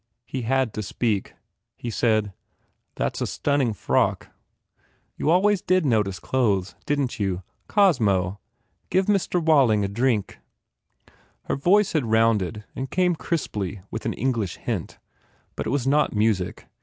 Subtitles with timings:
[0.25, 1.35] He had to speak.
[1.77, 2.33] He said,
[2.95, 4.29] "That s a stunning frock."
[5.15, 7.43] "You always did notice clothes, didn t you?
[7.67, 8.37] Cosmo, do
[8.89, 9.39] give Mr.
[9.39, 10.39] Walling a drink."
[11.43, 14.97] Her voice had rounded and came crisply with an English hint.
[15.55, 16.65] But it was not music.